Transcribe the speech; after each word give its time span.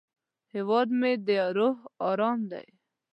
هیواد 0.53 0.87
مې 0.99 1.11
د 1.25 1.29
روح 1.55 1.77
ارام 2.09 2.39
دی 2.51 2.67